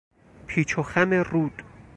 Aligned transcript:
پیچ 0.47 0.79
و 0.79 0.83
خم 0.83 1.13
رود 1.13 1.63